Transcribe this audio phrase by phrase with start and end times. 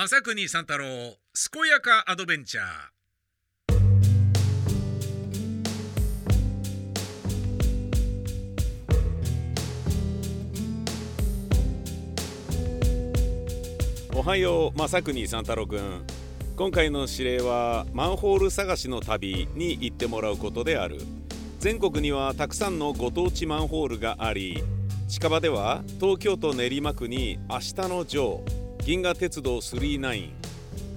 [0.00, 1.16] 正国三太郎健
[1.68, 2.64] やかアドベンチャー。
[14.16, 16.04] おはよう正国三太郎くん。
[16.54, 21.00] 今回の指令はマンホール探しの旅に行ってもらうことである。
[21.58, 24.62] 全国にはたくさんのご当地マンホールがあり
[25.08, 30.30] 近場では東京都練馬区に明日のジョー銀河鉄道39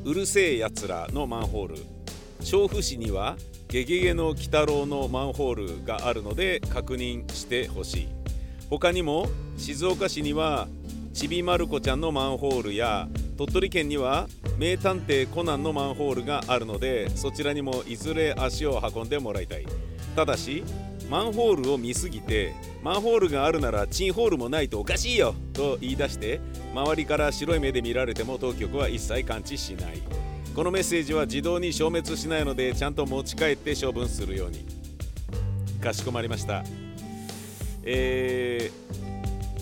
[0.05, 1.75] うるせえやつらのマンホール。
[2.43, 3.35] 調布市には
[3.67, 8.07] ゲゲゲの鬼太郎のマンホールがあるので確認してほしい。
[8.69, 10.67] 他にも静岡市には
[11.13, 19.65] ちびまる子ちゃんのマンホールや鳥取県には名探偵コナンのマンホールがあるのでそちらにもいずれ足を運んでもらいたい。
[20.15, 20.63] ただし
[21.09, 26.39] マンホールを見すぎてマンホールがあるならチンホールもないとおかしいよと言い出して
[26.73, 30.01] 周りから白い目で見られても当局は一切感知しない。
[30.55, 34.65] このメッセージは自動に消滅しないのでちゃんと持ち帰って処分するように。
[35.81, 36.63] かしこまりました。
[37.83, 38.69] え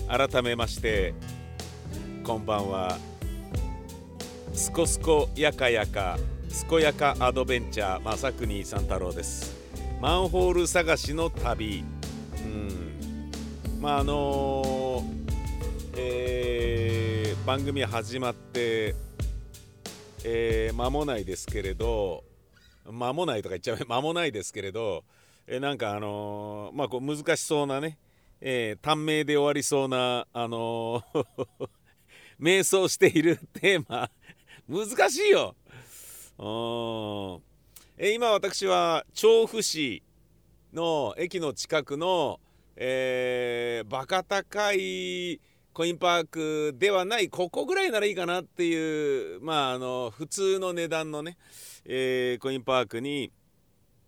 [0.08, 1.14] ー、改めまして
[2.22, 2.98] こんばんは。
[4.52, 6.18] すこすこやかやか
[6.48, 9.56] すこやかアドベンチャー正国三太郎です。
[10.00, 11.84] マンホール探しの旅。
[12.44, 13.30] うん。
[13.80, 15.04] まああのー、
[15.96, 16.49] えー、
[17.50, 18.94] 番組始まって
[20.22, 22.22] えー、間もないですけれど
[22.86, 25.02] 間もないとか言っちゃう 間もないですけれど、
[25.48, 27.98] えー、なんかあのー、まあこう難しそうなね、
[28.40, 31.68] えー、短命で終わりそうなあのー
[32.38, 34.08] 瞑想しているテーマ
[34.70, 35.56] 難しいよ。
[37.98, 40.04] え今私は調布市
[40.72, 42.38] の駅の近くの、
[42.76, 45.40] えー、バカ高い
[45.72, 51.36] コインパークではないここぐらいならいいかなっていうまああの普通の値段のね、
[51.84, 53.30] えー、コインパークに、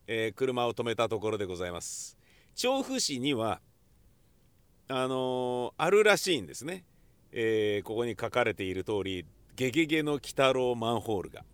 [0.09, 2.19] えー、車を止めたところでございます。
[2.55, 3.61] 調布市には
[4.89, 6.85] あのあるらしいんですね。
[7.31, 9.25] えー、ここに書かれている通り
[9.57, 11.45] 「ゲゲゲの鬼太郎マンホールが」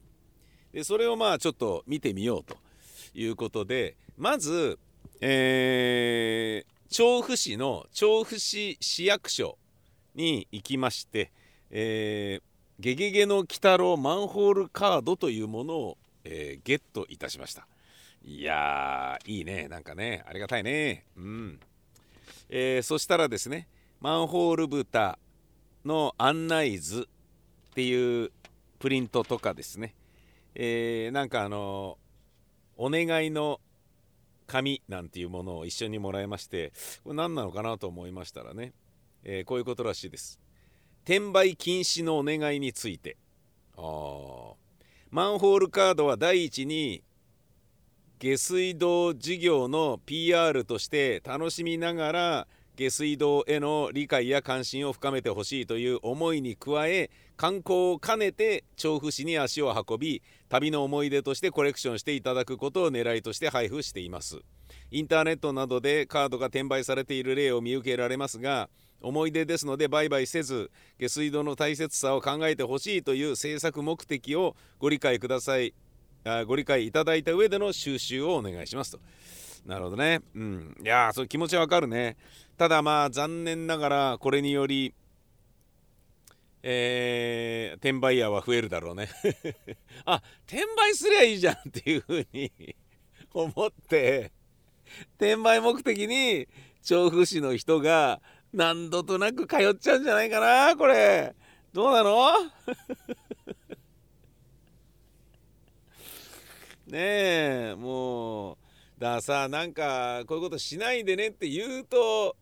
[0.73, 2.57] でそれをまあちょっと見てみようと
[3.15, 4.79] いうことでまず、
[5.21, 9.59] えー、調布市の調布市市役所
[10.19, 11.31] に行きまして
[11.71, 12.43] 「えー、
[12.83, 17.67] ゲゲゲの鬼太郎マンホールカード」というものを、えー、ゲットいたしました。
[18.25, 19.69] いやーいいね。
[19.69, 21.07] なんかねありがたいね。
[21.17, 21.61] うん、
[22.51, 23.69] えー、そしたらですね
[24.01, 25.19] マンホール豚
[25.85, 27.09] の案内図
[27.71, 28.33] っていう
[28.81, 29.95] プリントとかですね、
[30.55, 31.97] えー、なんかあの
[32.77, 33.61] お願いの
[34.49, 36.73] 紙なんていうものを一緒にもらいまして
[37.05, 38.73] これ何なのかなと思いましたらね、
[39.25, 40.41] えー、こういうことらしいです。
[41.05, 43.17] 転売禁止のお願いについて。
[43.77, 44.55] あ
[45.11, 47.03] マンホールカードは第一に
[48.19, 64.41] 下水道事業の PR として楽しみながら下水道への理解や関心を深めてほしいという思いに加え観光を兼ねて調布市に足を運び旅の思い出としてコレクションしていただくことを狙いとして配布しています。
[64.91, 68.69] インターネットなどでカードが転売されている例を見受けられますが
[69.01, 75.75] 思い出ですので売買せず下水道の大切さを考えてほしいという制作目的をご理解ください。
[76.25, 79.01] あご理解いただいた上での収集をお願いしますと。
[79.67, 80.21] なるほどね。
[80.35, 80.77] うん。
[80.83, 82.17] いやーそう気持ちはわかるね。
[82.57, 84.95] ただまあ残念ながらこれにより
[86.63, 89.09] えー、転売ヤーは増えるだろうね。
[90.05, 92.53] あ転売すりゃいいじゃんっていうふうに
[93.33, 94.33] 思って
[95.17, 96.49] 転売目的に
[96.83, 98.21] 調布市の人が
[98.53, 101.35] 何度となく通っちゃうんじゃないかなこれ。
[101.73, 102.29] どうなの？
[106.89, 106.93] ね
[107.73, 108.57] えもう
[108.99, 112.35] だからさなんかこういうことしないでねって言うと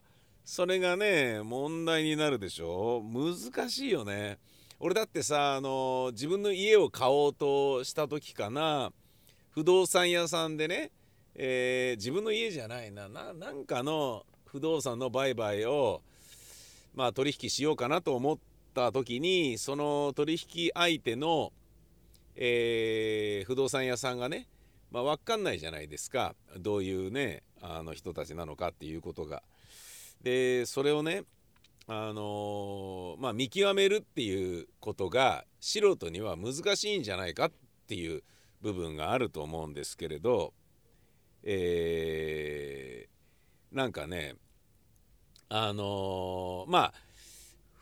[0.44, 3.02] それがね問題になるでしょ？
[3.02, 4.38] 難しいよね。
[4.78, 8.92] 俺だってさあの自分の家を買おうとした時かな
[9.50, 10.92] 不動産屋さんでね、
[11.34, 14.24] えー、自分の家じゃないななんかの
[14.56, 16.00] 不動産の売買を
[16.94, 18.38] まあ取引しようかなと思っ
[18.72, 21.52] た時にその取引相手の、
[22.36, 24.48] えー、不動産屋さんがね
[24.90, 29.42] まあ分かんないじゃないですかどういうねあの人たちなのかっていうことが。
[30.22, 31.24] でそれをね
[31.86, 37.52] あのー、まあ見極めるっていうことが素人には難しいんじゃないかっ
[37.88, 38.22] ていう
[38.62, 40.54] 部分があると思うんですけれど、
[41.42, 44.34] えー、なんかね
[45.48, 46.92] あのー、まあ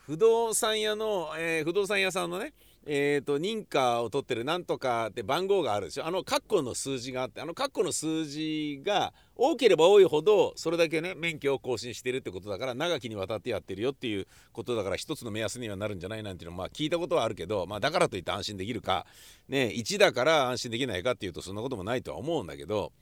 [0.07, 2.53] 不動産屋の、えー、不動産屋さんのね
[2.87, 6.07] えー、と認可を取ってるなんとかって番号があるでしょ。
[6.07, 19.07] あの括弧の数字があってあの括弧の数字が多ければ多いほどそれだけね免許を更新してるってことだから長きにわたってやってるよっていうことだから一つの目安にはなるんじゃないなんていうのまあ聞いたことはあるけど、まあ、だからといって安心できるか、
[19.49, 22.93] ね、1だから安心できないかっていうとそんなこともないとは思うんだけど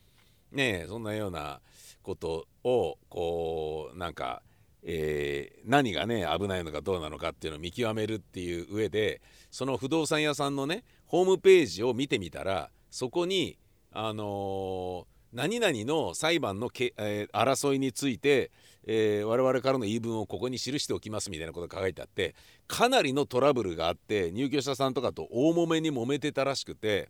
[0.53, 1.59] ねそんなような
[2.01, 4.41] ことをこうなんか
[4.85, 13.57] えー、何がね危ないのかどうなのかっていうのを見極めるっていう上でその不動産屋さんのねホームページを見てみたらそこに
[13.91, 18.51] あのー、何々の裁判のけ、えー、争いについて、
[18.85, 22.35] えー、我々からの言い分をここに記しておきますみたいなことが書いてあって
[22.67, 27.09] かなりのトラブルがあって入居者さんとかと大揉めに揉めてたらしくて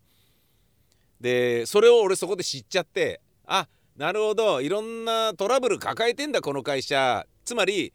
[1.19, 7.25] でそれを俺そこで知っちゃってあなるほどいろんなトラブル抱えてんだこの会社。
[7.43, 7.93] つまり、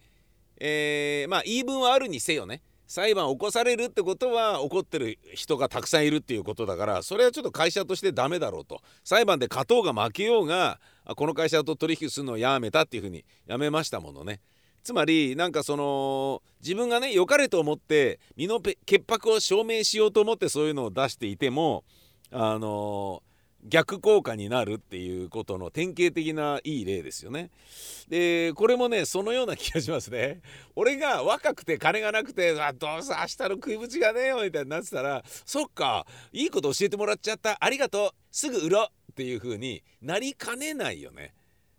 [0.59, 10.79] えー、まあ言い分はあるにせよね裁判起こされるってことは怒ってる人がたくさんいるっていうことだからそれはちょっと会社としてダメだろうと裁判で勝とうが負けようが
[11.15, 14.41] この会社と取引するのをやめたっていうふうにやめましたものね。
[14.81, 21.83] つまりなんかその自分がね良かれと思って身の潔白を証明しようと思ってそういうのを出していても
[22.31, 23.21] あの
[23.69, 27.51] 逆効果になるっていうことの典型的ないい例ですよね。
[28.09, 30.41] でこれもねそのような気がしますね。
[30.75, 41.33] 俺が若くて金がなくてあどうせ明日の食いぶちがねえよみたいになってたらそっかいいこと教えてもらっちゃったありがとうすぐ売ろうっていう風になりかねないよね。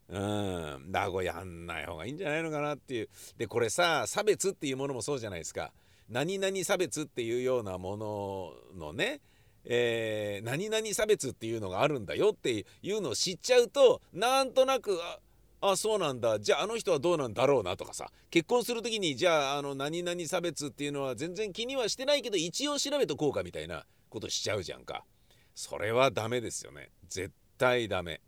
[0.08, 3.08] うんだこやんない方がいいんじゃないのかなっていう。
[3.36, 5.72] でこれさ差別っていうものもそうじゃないですか。
[6.08, 9.20] 何々差別っていうようなもののね
[9.64, 14.98] えー、何々差別っていうのがあるんだよっていうのを知っちゃうとなんとなく
[15.62, 16.40] あそうなんだ。
[16.40, 18.10] じゃああの人はどうなんだろうなとかさ。
[18.30, 25.04] 結婚する時にじゃああの何々差別っていうのは全然気にはしてないけど一応調べとこうかみたいなことしちゃうじゃんか。
[25.54, 26.88] それはダメですよね。
[27.08, 28.22] 絶対ダメ。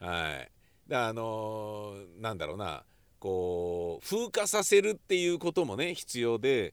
[0.00, 0.50] はい。
[0.88, 2.84] だあのー、なんだろうな。
[3.20, 6.72] こう風化させるっていうこともね必要で。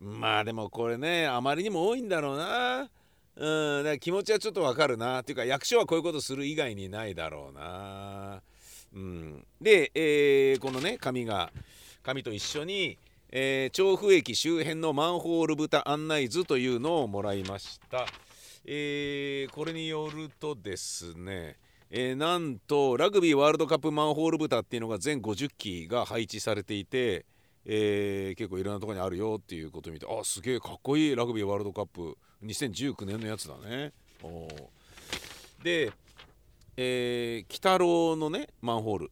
[0.00, 2.88] まあでもこれねあまりにも多いんだろうな。
[3.36, 8.42] うんだから気持ちはちょっとわかるなっていうか役所はこういうことする以外にないだろうな。
[8.94, 11.52] うん、で、えー、このね紙が
[12.02, 12.98] 紙と一緒に、
[13.30, 18.06] えー、調布駅周辺のマンホール蓋案内図というのをもらいました。
[18.64, 21.56] えー、これによるとですね、
[21.90, 27.26] えー、なんとラグビーワールドカップマンホール蓋っていうのが全50機が配置されていて、
[27.64, 33.92] えー、結構いろんなとこにあるよっていうことを見てあすげえかっこいいラグビーワールドカップ2019年のやつだね。
[35.62, 35.92] で、
[36.76, 39.10] えー、北郎のねマンホール。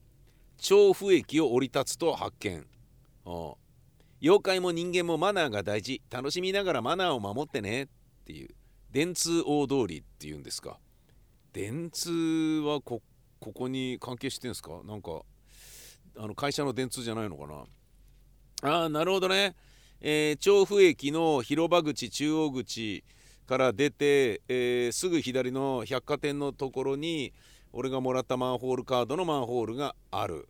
[0.57, 2.65] 調布駅を降り立つと発見。
[4.21, 6.01] 妖怪も人間もマナーが大事。
[6.09, 7.83] 楽しみながらマナーを守ってね。
[7.83, 7.87] っ
[8.25, 8.49] ていう。
[8.91, 10.79] 電通大通りっていうんですか。
[11.51, 12.11] 電通
[12.65, 13.01] はこ
[13.39, 14.81] こに関係してんですか？
[14.85, 15.21] なんか
[16.17, 18.71] あの会社の電通じゃないのかな？
[18.71, 19.55] ああなるほどね。
[20.07, 23.03] えー、調布駅の広場口中央口
[23.47, 27.33] から出て、えー、すぐ左の百貨店のところに
[27.73, 30.47] 俺がもらったマンホールカードのマンホールがある。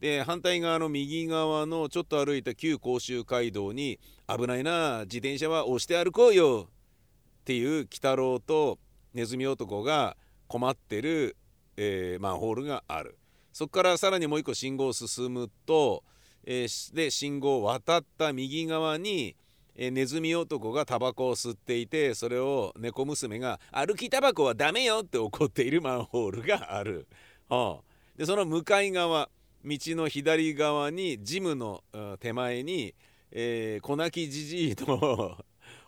[0.00, 8.80] で反対側の右側のちょっと歩いた旧甲州街道に危ないな自転車は押して歩こうよっていう鬼太郎と
[9.14, 10.16] ネズミ男が
[10.48, 11.36] 困ってる、
[11.76, 13.16] えー、マンホールがある
[13.52, 16.02] そこからさらにもう一個信号を進むと、
[16.44, 19.36] えー、で信号を渡った右側に
[19.74, 27.06] えネズミ男がタバコを吸っていてそれを猫娘が「歩きタバコはダメよ!」って怒っているマンホールがある。
[27.48, 27.82] はあ、
[28.16, 29.30] でその向かい側
[29.64, 31.82] 道の左側にジムの
[32.20, 32.94] 手前に、
[33.30, 35.36] えー、小泣きじじいと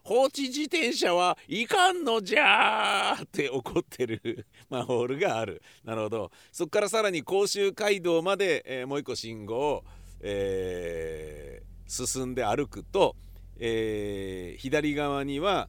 [0.04, 5.62] 放置自転車はいかんのじゃって怒ってる マンホールがある。
[5.82, 6.30] なるほど。
[6.52, 9.84] そこからさらに甲州街道まで、えー、もう一個信号を、
[10.26, 13.14] えー、進んで歩くと
[13.58, 15.68] えー、左側には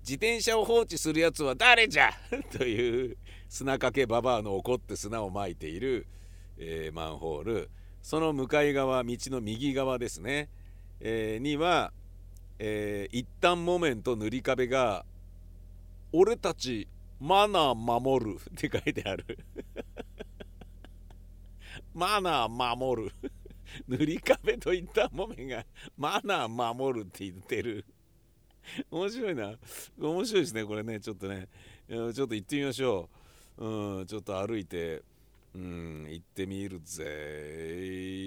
[0.00, 2.10] 自転車を放置するやつは誰じゃ？
[2.56, 3.16] という
[3.48, 6.06] 砂かけババアの怒って砂をまいている、
[6.58, 7.70] えー、マンホール。
[8.02, 10.48] その向かい側道の右側ですね、
[11.00, 11.92] え、には、
[12.58, 15.04] え、一旦木綿と塗り壁が
[16.12, 16.86] 「俺たち
[17.20, 19.38] マナー守る」って書いてある。
[21.92, 23.12] マナー守る。
[23.88, 25.64] 塗り壁といったもめが
[25.96, 27.84] マナー守るって言ってる。
[28.90, 29.58] 面白いな。
[29.98, 31.00] 面白いですねこれね。
[31.00, 31.48] ちょっとね。
[31.88, 33.08] ちょっと行ってみましょ
[33.58, 33.66] う。
[33.66, 35.02] うんちょっと歩いて。
[35.54, 38.18] うん行ってみるぜ。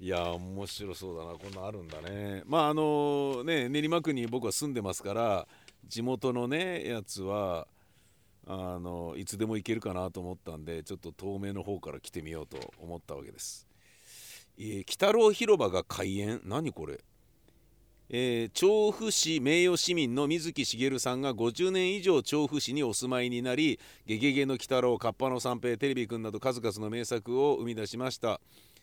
[0.00, 1.34] いや面白そうだな。
[1.34, 2.42] こんなあるんだね。
[2.46, 5.46] まああのね練馬区に僕は住んでますから
[5.86, 7.68] 地元のねやつは
[8.46, 13.69] あのいつでも行けるかなと思ったんでちょっと東名の方から来てみようと思ったわけです。
[14.62, 17.00] えー、北郎広場が開園何これ？
[18.10, 28.40] えー、調布市名誉市民の水木しげるさんが50年以上調布市にお住まいになり「ゲゲゲの鬼太郎」「カッパの三平」「テレビくん」など数々の名作を生み出しました。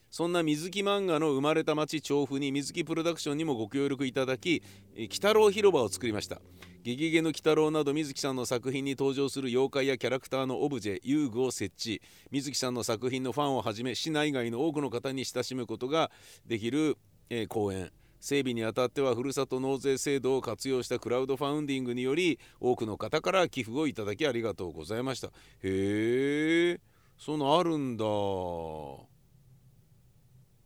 [0.10, 4.64] そんな水木漫画の生まれた町調布に水木プロダクションにもご協力いただき
[4.98, 6.42] 「鬼太郎広場」を作りました
[6.84, 12.02] 「ゲゲゲの鬼太郎」など水木さんの作品に登場する妖怪やキャラクターのオブジェ遊具を設置。
[12.32, 16.12] 水木さんの作品のファンをはじめ市内外の多くの方に親しむことが
[16.46, 16.98] できる、
[17.30, 17.92] えー、公演。
[18.20, 25.28] 整備にあたってはふるさと納税制度を活用したクラウドファウンディングにより多くの方から寄付をいただきありがとうございました。
[25.28, 25.32] へ
[25.64, 26.80] え
[27.18, 29.17] そんなあるんだ。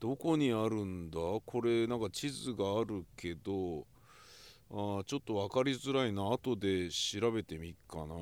[0.01, 1.19] どこにあるんだ？
[1.45, 3.85] これなんか地図があるけど
[4.71, 6.23] あちょっと分かりづらいな。
[6.33, 8.15] 後で調べてみっかな。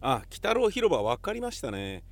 [0.00, 2.02] あ鬼太郎広場分かりましたね。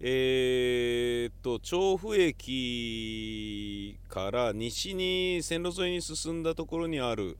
[0.00, 7.36] えー、っと調布駅から西に線路沿いに進んだところにある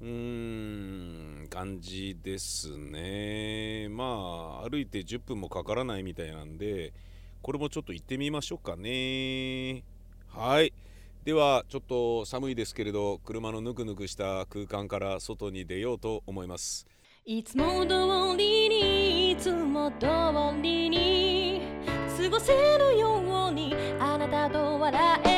[0.00, 3.88] うーん感じですね。
[3.90, 6.94] まあ歩いて10分もかからないみたいなんで
[7.44, 9.84] これもちょっと行ってみましょうかね。
[10.28, 10.72] はい。
[11.24, 16.86] ではちょっと寒いですけれど車のぬくぬくした空間から外に出ようと思います。
[17.26, 20.06] いつも通りにいつも通
[20.62, 21.60] りに
[22.16, 25.33] 過ごせるようにあなたと笑え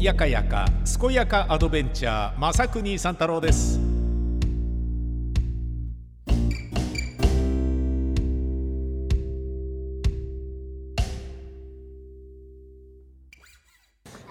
[0.00, 3.80] やかやかすこやかアドベンチャー正国三太郎です。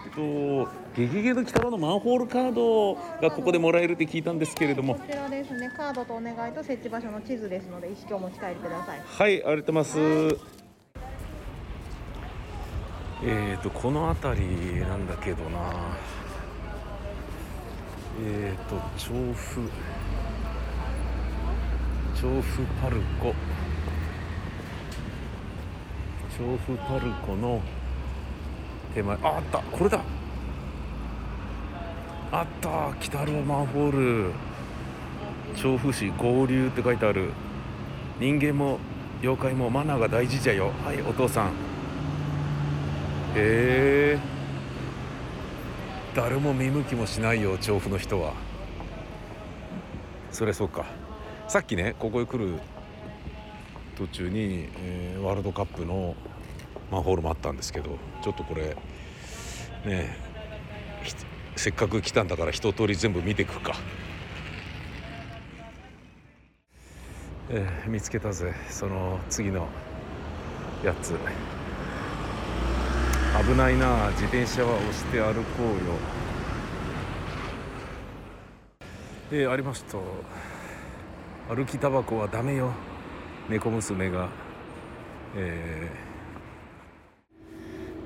[0.06, 4.96] えっとゲゲゲの鬼太郎のマンホールカードがここでもらえるって聞いたんですけれども。
[4.96, 9.02] こちらですね、カードとお願いと設置場所の地図ですので、意識をお持ち帰りください。
[9.06, 10.57] はいありがとうございます
[13.24, 15.60] えーとこの辺りなんだけどな。
[18.24, 19.70] えーと調布。
[22.20, 23.34] 調布パルコ。
[26.38, 27.60] 調布パルコの
[28.94, 29.18] 手前。
[29.24, 29.60] ああった。
[29.60, 30.00] これだ。
[32.32, 32.88] あった。
[32.88, 34.32] 鬼太郎マンホール。
[35.56, 37.32] 調布市合流って書いてある。
[38.20, 38.80] 人間も
[39.22, 40.72] 妖怪もマナーが大事じゃよ。
[40.86, 41.67] はいお父さん。
[43.36, 44.20] へえ
[46.16, 48.34] 誰も見向きもしないよ調布の人は。
[50.32, 50.86] それそうか。
[51.48, 52.60] さっきねここへ来る
[53.96, 56.16] 途中に、えーワールドカップの
[56.92, 58.76] マンホールもあったんですけどちょっとこれね
[59.86, 60.16] え
[61.56, 63.74] せっかく来たんだから一通り全部見てくか。
[67.50, 68.54] えー見つけたぜ。
[68.70, 69.68] その次の
[70.84, 71.16] やつ。
[73.46, 75.74] 危ないな自転車は押して歩こうよ。
[79.32, 79.98] えーありました。
[81.54, 82.72] 歩きタバコはダメよ。
[83.48, 84.30] 猫娘が。
[85.36, 85.92] え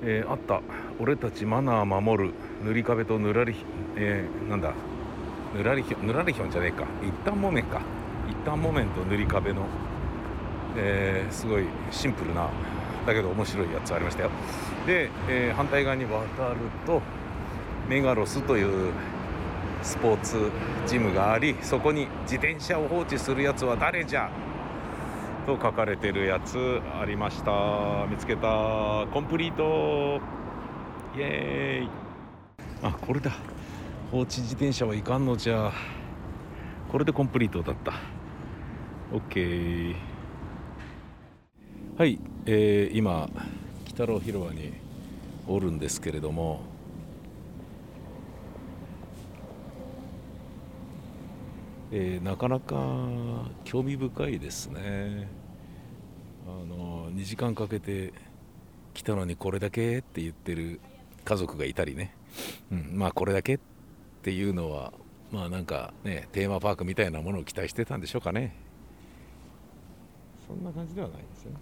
[0.04, 0.20] ー。
[0.22, 0.62] えーあった。
[1.00, 2.34] 俺たちマナー守る。
[2.64, 4.74] 塗り壁とぬらりひえーなんだ。
[5.56, 6.86] ぬらりひょぬらりひょんじゃねえか。
[7.02, 7.82] 一旦木綿か。
[8.30, 9.66] 一旦木綿と塗り壁の、
[10.76, 12.50] えーすごいシンプルな。
[13.06, 14.30] だけど面白いやつありましたよ。
[14.86, 17.02] で、えー反対側に渡ると
[17.90, 18.94] メガロスという
[19.82, 20.52] スポーツ
[20.86, 24.30] ジムがありそこに自転車を放置するやつは誰じゃ？
[25.48, 28.06] と書かれてるやつありました。
[28.08, 29.08] 見つけた。
[29.12, 30.22] コンプリート。
[31.18, 31.90] イエーイ。
[32.84, 33.32] あこれだ。
[34.12, 35.72] 放置自転車はいかんのじゃ。
[36.92, 37.94] これでコンプリートだった。
[39.12, 39.96] OK
[42.02, 42.18] はい、
[42.48, 43.30] えー今
[43.86, 44.74] 北郎広場に
[45.48, 46.62] おるんですけれども
[51.92, 52.76] えーなかなか
[53.66, 55.28] 興味深いですね。
[56.48, 58.14] あの2時間かけて
[58.96, 60.80] 来たのにこれだけって言ってる
[61.24, 62.16] 家族がいたりね、
[62.72, 63.60] うん、まあこれだけっ
[64.24, 64.92] ていうのは
[65.32, 68.71] まあなんかねテーマパークみたいなものを期待してたんでしょうかね。
[70.56, 71.58] そんな感じではないですよね。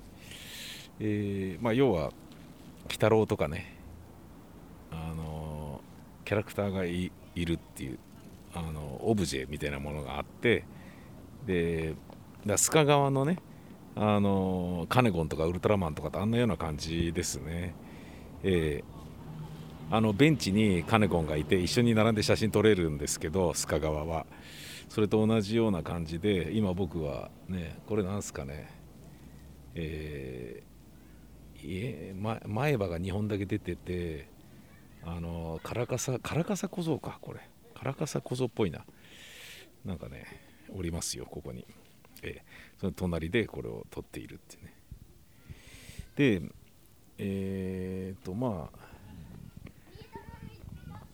[0.99, 2.07] えーまあ要は
[2.85, 3.77] 鬼太郎とかね
[4.91, 5.81] あの
[6.25, 7.99] キャラクターがいるっていう
[8.53, 10.65] あのオブジェみたいなものがあって
[11.45, 11.93] で
[12.45, 13.37] だ須賀川のね
[13.95, 17.75] あのカネゴンとかウルトラマンとかとあんなような感じですね、
[18.43, 18.99] えー
[19.91, 24.27] あのベンチにカネゴンがいて一緒に並んで写真撮れるんですけど須賀川は。
[24.87, 28.69] それと同じような感じで今僕はねこれなんすかね。
[29.81, 30.69] えー
[31.61, 34.29] いえま前歯が2本だけ出てて
[35.03, 37.41] あのカラカサカラカサ小僧かこれ。
[37.73, 38.85] カラカサ小僧っぽいな。
[39.85, 40.25] なんかね
[40.69, 41.65] おりますよここに、
[42.23, 44.73] えーその隣でこれを撮っているっていうね。
[46.15, 46.41] で
[47.17, 48.89] えー、とまあ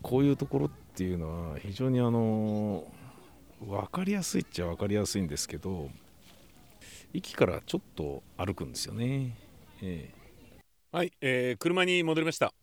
[0.03, 2.85] こういうところっていうのは非常にあの
[3.59, 5.89] 分かりやすいっちゃ分かりやすいんですけど
[7.15, 9.37] 駅からちょっと歩くんですよね、
[9.81, 10.09] え
[10.91, 12.53] はい、えー車に戻りました。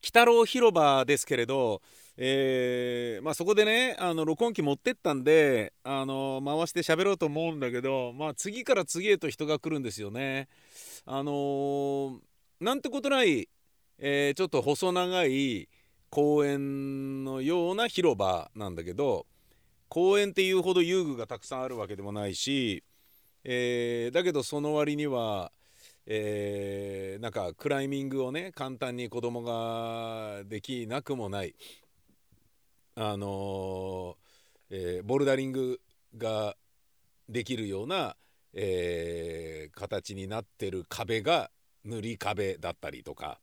[0.00, 1.82] 北郎広場ですけれど、
[2.16, 10.46] えーまあ、そこでねあの録音機持ってったんであの回して喋ろうと思うんだけど、まあ、次から次へと人が来るんですよね。
[11.04, 12.18] あのー
[12.60, 13.48] なんてことない、
[13.98, 15.68] えーちょっと細長い
[16.10, 19.26] 公園のような広場なんだけど
[19.88, 22.84] 公園っていうほど遊具がたくさんあるわけでもないし、
[23.48, 25.52] えーだけどその割には
[26.04, 31.54] えーなんかクライミングをね簡単に子供ができなくもない。
[32.96, 34.16] あのー
[34.70, 35.80] えーボルダリング
[36.16, 36.56] が
[37.28, 38.16] できるような、
[38.52, 41.50] えー形になってる壁が
[41.84, 43.40] 塗り壁だったりとか。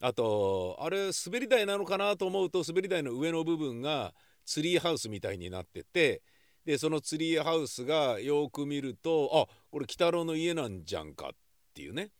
[0.00, 4.14] あとあれ滑り台なのかなと思うと滑り台の上の部分が
[4.46, 6.22] ツリーハウスみたいになってて
[6.64, 11.30] でそのツリーハウスがよく見るとあこれ鬼太郎の家なんじゃんかっ
[11.74, 12.10] ていうね。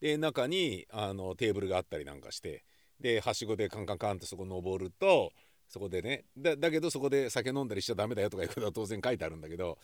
[0.00, 2.64] で中にあのテーブルがあったりなんかして
[3.00, 5.32] ではしごでカンカンカンってそこ登ると
[5.68, 9.78] そこでねだけどそこで酒飲んだりしちゃダメだよとかいうことは当然書いてあるんだけど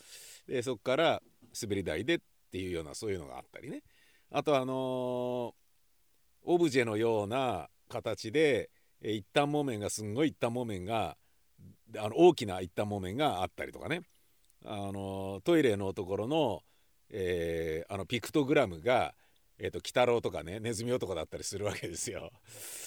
[0.47, 1.23] でそこから
[1.61, 2.19] 滑り台でっ
[2.53, 3.83] ていうようなそういうのがあったりね。
[4.31, 5.65] あとあのー
[6.47, 11.17] オブジェのような形で一反木綿がすんごい一反木綿が
[11.99, 14.03] あの大きな一反木綿があったりとかね
[14.65, 16.63] あのトイレのところの,、
[17.11, 19.15] えーあのピクトグラムが
[19.57, 22.31] えー、と鬼太郎とかねネズミ男だったりするわけですよ。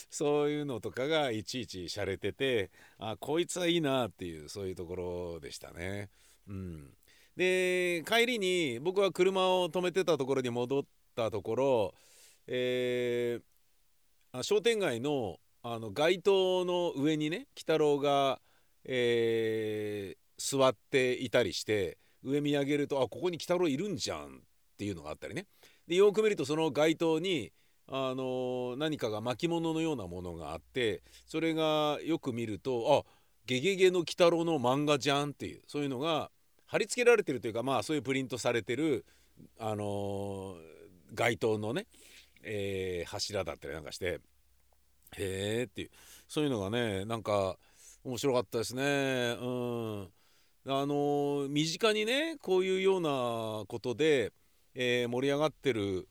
[0.09, 6.09] そういうのとかがいちいち洒落ててあこいつはいいなっていうそういうところでしたね。
[6.47, 6.93] うん、
[7.35, 10.83] で帰りに僕は車を止めてたところに戻っ
[11.15, 11.93] たところ、
[12.47, 13.43] えー
[14.43, 18.39] 商店街のあの街灯の上にね鬼太郎が、
[18.87, 24.29] えー座っていたりして上見上げるとあここに鬼太郎いるんじゃんっ
[24.77, 25.47] ていうのがあったりね。
[25.87, 27.51] でよく見るとその街灯に
[27.87, 33.11] あの何かが巻物のようなものがあってそれがよく見るとあ
[33.47, 36.29] ゲゲゲの鬼太郎の漫画じゃんっていうそういうのが
[36.67, 39.05] 貼り付けられてるというかまあそういうプリントされてる
[39.57, 40.55] あの
[41.15, 41.87] 街灯のね、
[42.43, 44.19] えー柱だったりなんかして
[45.17, 45.89] へえっていう
[46.27, 47.57] そういうのがねなんか
[48.07, 50.07] 面白かったですねうん
[50.65, 54.31] あの身近にねこういうようなことで、
[54.75, 56.07] えー盛り上がってる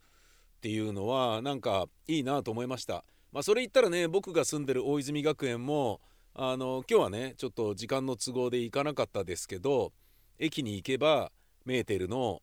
[0.56, 3.04] っていうのはなんかいいなと思いました。
[3.32, 6.00] まあ、それ言ったらね僕が住んでる大泉学園も
[6.34, 9.92] あの今日はねちょっと時間の都合で行かなかったですけど
[10.38, 11.32] 駅に行けば
[11.64, 12.42] メーテルの、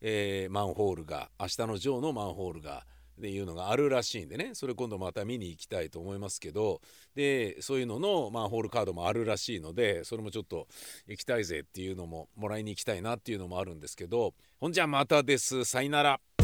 [0.00, 2.84] えーマンホールが明日のジョーのマンホールが
[3.18, 4.50] っていうのがあるらしいんでね。
[4.54, 6.80] それ今度また見に行きたいと思いますけど。
[7.14, 10.68] でそういうののまあホールカードもあるらしいのでそれもちょっと
[11.08, 14.34] 行きたいぜっていうのももらいに行きたいなっていうのもあるんですけど。
[14.60, 15.64] ほんじゃまたです。
[15.64, 16.37] さいなら。